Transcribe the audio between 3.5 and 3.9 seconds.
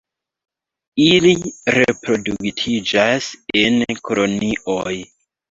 en